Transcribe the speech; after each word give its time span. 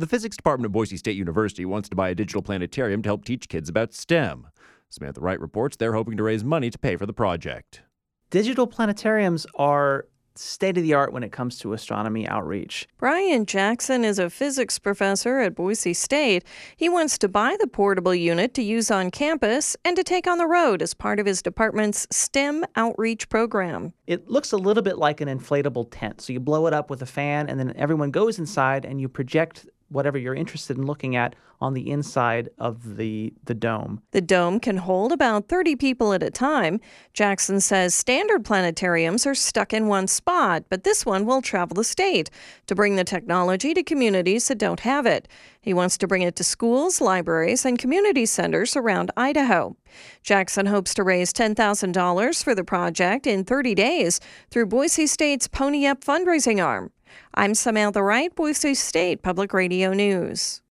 The 0.00 0.06
physics 0.06 0.34
department 0.34 0.64
of 0.64 0.72
Boise 0.72 0.96
State 0.96 1.16
University 1.16 1.66
wants 1.66 1.90
to 1.90 1.94
buy 1.94 2.08
a 2.08 2.14
digital 2.14 2.40
planetarium 2.40 3.02
to 3.02 3.08
help 3.10 3.22
teach 3.22 3.50
kids 3.50 3.68
about 3.68 3.92
STEM. 3.92 4.46
Samantha 4.88 5.20
Wright 5.20 5.38
reports 5.38 5.76
they're 5.76 5.92
hoping 5.92 6.16
to 6.16 6.22
raise 6.22 6.42
money 6.42 6.70
to 6.70 6.78
pay 6.78 6.96
for 6.96 7.04
the 7.04 7.12
project. 7.12 7.82
Digital 8.30 8.66
planetariums 8.66 9.44
are 9.56 10.06
state 10.36 10.78
of 10.78 10.84
the 10.84 10.94
art 10.94 11.12
when 11.12 11.22
it 11.22 11.32
comes 11.32 11.58
to 11.58 11.74
astronomy 11.74 12.26
outreach. 12.26 12.88
Brian 12.96 13.44
Jackson 13.44 14.02
is 14.02 14.18
a 14.18 14.30
physics 14.30 14.78
professor 14.78 15.40
at 15.40 15.54
Boise 15.54 15.92
State. 15.92 16.44
He 16.78 16.88
wants 16.88 17.18
to 17.18 17.28
buy 17.28 17.58
the 17.60 17.66
portable 17.66 18.14
unit 18.14 18.54
to 18.54 18.62
use 18.62 18.90
on 18.90 19.10
campus 19.10 19.76
and 19.84 19.96
to 19.96 20.02
take 20.02 20.26
on 20.26 20.38
the 20.38 20.46
road 20.46 20.80
as 20.80 20.94
part 20.94 21.20
of 21.20 21.26
his 21.26 21.42
department's 21.42 22.06
STEM 22.10 22.64
outreach 22.76 23.28
program. 23.28 23.92
It 24.06 24.30
looks 24.30 24.52
a 24.52 24.56
little 24.56 24.82
bit 24.82 24.96
like 24.96 25.20
an 25.20 25.28
inflatable 25.28 25.88
tent. 25.90 26.22
So 26.22 26.32
you 26.32 26.40
blow 26.40 26.66
it 26.66 26.72
up 26.72 26.88
with 26.88 27.02
a 27.02 27.06
fan, 27.06 27.50
and 27.50 27.60
then 27.60 27.74
everyone 27.76 28.10
goes 28.10 28.38
inside 28.38 28.86
and 28.86 28.98
you 28.98 29.06
project 29.10 29.66
whatever 29.90 30.16
you're 30.16 30.34
interested 30.34 30.76
in 30.76 30.86
looking 30.86 31.16
at 31.16 31.34
on 31.60 31.74
the 31.74 31.90
inside 31.90 32.48
of 32.58 32.96
the, 32.96 33.34
the 33.44 33.54
dome. 33.54 34.00
The 34.12 34.22
dome 34.22 34.60
can 34.60 34.78
hold 34.78 35.12
about 35.12 35.48
30 35.48 35.76
people 35.76 36.12
at 36.12 36.22
a 36.22 36.30
time. 36.30 36.80
Jackson 37.12 37.60
says 37.60 37.94
standard 37.94 38.44
planetariums 38.44 39.26
are 39.26 39.34
stuck 39.34 39.74
in 39.74 39.86
one 39.86 40.06
spot, 40.06 40.64
but 40.70 40.84
this 40.84 41.04
one 41.04 41.26
will 41.26 41.42
travel 41.42 41.74
the 41.74 41.84
state 41.84 42.30
to 42.66 42.74
bring 42.74 42.96
the 42.96 43.04
technology 43.04 43.74
to 43.74 43.82
communities 43.82 44.48
that 44.48 44.58
don't 44.58 44.80
have 44.80 45.04
it. 45.04 45.28
He 45.60 45.74
wants 45.74 45.98
to 45.98 46.06
bring 46.06 46.22
it 46.22 46.36
to 46.36 46.44
schools, 46.44 47.02
libraries, 47.02 47.66
and 47.66 47.78
community 47.78 48.24
centers 48.24 48.76
around 48.76 49.10
Idaho. 49.16 49.76
Jackson 50.22 50.66
hopes 50.66 50.94
to 50.94 51.02
raise 51.02 51.32
$10,000 51.34 52.42
for 52.42 52.54
the 52.54 52.64
project 52.64 53.26
in 53.26 53.44
30 53.44 53.74
days 53.74 54.20
through 54.50 54.66
Boise 54.66 55.06
State's 55.06 55.48
Pony 55.48 55.84
Up 55.84 56.02
fundraising 56.02 56.64
arm. 56.64 56.90
I'm 57.34 57.54
Samantha 57.54 58.02
Wright, 58.02 58.34
Boise 58.34 58.74
State 58.74 59.22
Public 59.22 59.52
Radio 59.52 59.92
News. 59.92 60.58